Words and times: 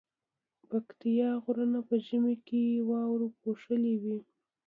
پکتيا 0.69 1.29
غرونه 1.43 1.79
په 1.87 1.95
ژمی 2.05 2.35
کی 2.47 2.63
واورو 2.89 3.27
پوښلي 3.41 3.95
وی 4.03 4.19